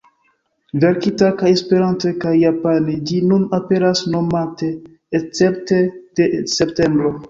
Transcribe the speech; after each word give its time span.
Verkita 0.83 1.29
kaj 1.41 1.51
Esperante 1.57 2.15
kaj 2.25 2.33
Japane 2.45 2.97
ĝi 3.11 3.21
nun 3.29 3.47
aperas 3.61 4.05
monate 4.17 4.75
escepte 5.23 5.83
de 5.93 6.33
septembro. 6.61 7.19